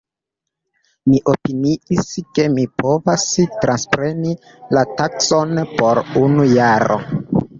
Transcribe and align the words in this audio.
Mi 1.09 1.19
opiniis 1.33 2.07
ke 2.39 2.45
mi 2.53 2.63
povas 2.83 3.25
transpreni 3.65 4.33
la 4.77 4.83
taskon 5.01 5.63
por 5.81 6.01
unu 6.25 6.49
jaro. 6.55 6.99